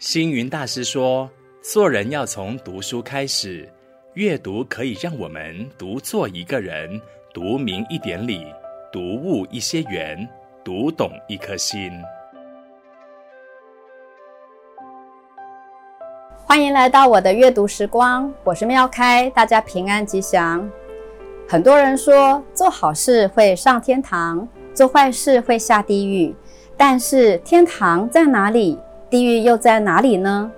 [0.00, 1.28] 星云大师说
[1.60, 3.70] ：“做人要从读书开始，
[4.14, 6.98] 阅读可以让我们读做一个人，
[7.34, 8.46] 读明一点理，
[8.90, 10.26] 读悟一些缘，
[10.64, 11.92] 读懂一颗心。”
[16.46, 20.66] 欢迎来到我的阅读时光，我是妙开，大家平安吉祥。
[21.46, 26.34] 很多人说做好事会上天堂，做坏事会下地狱，
[26.74, 28.78] 但是天堂在哪里？
[29.10, 30.52] 地狱又在哪里呢？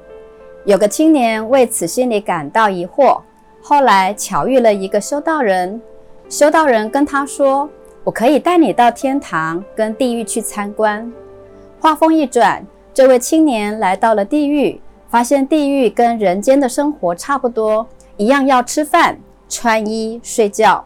[0.67, 3.19] 有个青年为此心里感到疑惑，
[3.63, 5.81] 后来巧遇了一个修道人。
[6.29, 7.67] 修道人跟他说
[8.05, 11.11] ：“我可以带你到天堂跟地狱去参观。”
[11.81, 12.63] 话锋一转，
[12.93, 17.87] 这位青年来到了地狱，发现地狱跟人间的生活差不多，
[18.19, 20.85] 一样要吃饭、穿衣、睡觉。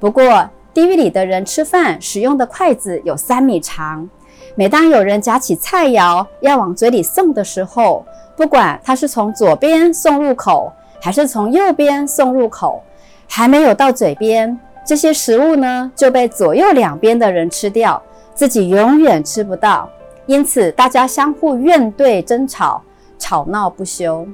[0.00, 4.10] 不过，地狱里的人吃饭使用的筷子有三米长。
[4.58, 12.82] 每当有人夹起菜肴要往嘴里送的时候，不管他是从左边送入口，还是从右边送入口，
[13.28, 18.02] 还没有到嘴边，这些食物呢就被左右两边的人吃掉，
[18.34, 19.86] 自己永远吃不到。
[20.24, 22.82] 因此，大家相互怨怼争吵，
[23.18, 24.26] 吵闹不休。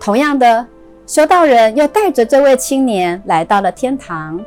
[0.00, 0.66] 同样的，
[1.06, 4.42] 修道人又带着这位青年来到了天堂，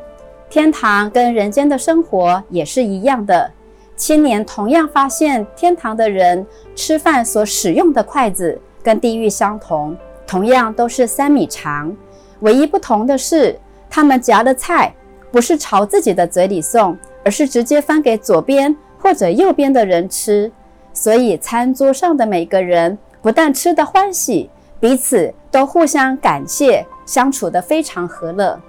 [0.50, 3.52] 天堂跟人间的生活也是一样的。
[3.98, 6.46] 青年同样发现，天堂的人
[6.76, 11.94] 吃饭所使用的筷子跟地狱相同，同样都是三米长。
[12.42, 13.60] 唯一不同的是，
[13.90, 14.94] 他们夹的菜
[15.32, 20.52] 不是朝自己的嘴里送，而是直接分给左边或者右边的人吃。
[20.94, 28.62] 所以，餐桌上的每个人不但吃得欢喜，彼此都互相感谢，相处得非常和乐。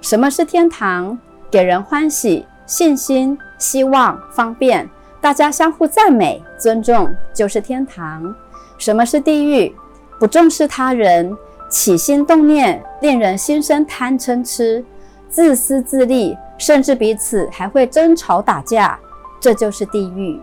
[0.00, 1.18] 什么是天堂？
[1.50, 2.46] 给人欢喜。
[2.72, 4.88] 信心、希望、方便，
[5.20, 8.34] 大家相互赞美、尊重，就是天堂。
[8.78, 9.76] 什么是地狱？
[10.18, 11.36] 不重视他人，
[11.68, 14.82] 起心动念令人心生贪嗔痴，
[15.28, 18.98] 自私自利，甚至彼此还会争吵打架，
[19.38, 20.40] 这就是地狱。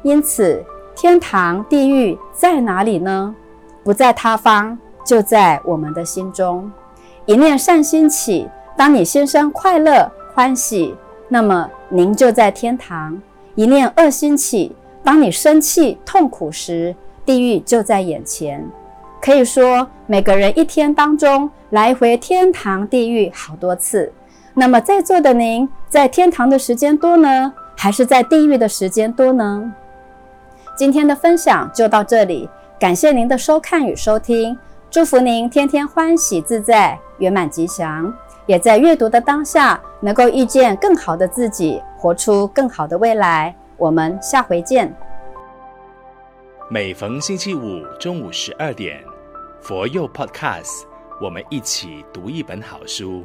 [0.00, 0.64] 因此，
[0.96, 3.34] 天堂、地狱在哪里呢？
[3.84, 6.72] 不在他方，就在我们的心中。
[7.26, 10.96] 一念善心起，当你心生快乐、欢喜。
[11.28, 13.20] 那么您就在天堂，
[13.54, 14.74] 一念恶心起，
[15.04, 16.94] 当你生气痛苦时，
[17.24, 18.66] 地狱就在眼前。
[19.20, 24.12] 可以说，每个人一天当中来回天堂地狱好多次。
[24.54, 29.72] 那么在座的您，在天堂的时间多呢，还是在地狱的时间多呢？
[30.76, 34.56] 今天的分享就到这里，感谢您的收看与收听，
[34.90, 38.14] 祝福您天天欢喜自在，圆满吉祥。
[38.48, 43.54] 也在阅读的当下，能够遇见更好的自己，活出更好的未来。
[43.76, 44.90] 我们下回见。
[46.70, 49.04] 每逢星期五中午十二点，
[49.60, 50.84] 佛佑 Podcast，
[51.20, 53.22] 我们一起读一本好书。